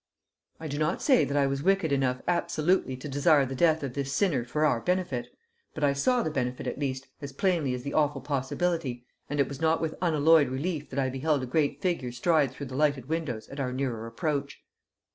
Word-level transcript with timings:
I 0.59 0.67
do 0.67 0.79
not 0.79 0.99
say 1.03 1.25
that 1.25 1.37
I 1.37 1.45
was 1.45 1.61
wicked 1.61 1.91
enough 1.91 2.23
absolutely 2.27 2.97
to 2.97 3.07
desire 3.07 3.45
the 3.45 3.53
death 3.53 3.83
of 3.83 3.93
this 3.93 4.11
sinner 4.11 4.43
for 4.43 4.65
our 4.65 4.81
benefit; 4.81 5.27
but 5.75 5.83
I 5.83 5.93
saw 5.93 6.23
the 6.23 6.31
benefit 6.31 6.65
at 6.65 6.79
least 6.79 7.05
as 7.21 7.31
plainly 7.31 7.75
as 7.75 7.83
the 7.83 7.93
awful 7.93 8.21
possibility, 8.21 9.05
and 9.29 9.39
it 9.39 9.47
was 9.47 9.61
not 9.61 9.79
with 9.79 9.93
unalloyed 10.01 10.49
relief 10.49 10.89
that 10.89 10.97
I 10.97 11.09
beheld 11.11 11.43
a 11.43 11.45
great 11.45 11.83
figure 11.83 12.11
stride 12.11 12.49
through 12.49 12.65
the 12.65 12.75
lighted 12.75 13.09
windows 13.09 13.47
at 13.49 13.59
our 13.59 13.71
nearer 13.71 14.07
approach. 14.07 14.63